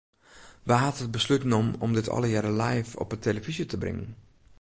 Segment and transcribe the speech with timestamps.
[0.67, 4.09] Wa hat it beslút nommen om dit allegearre live op 'e telefyzje te bringen?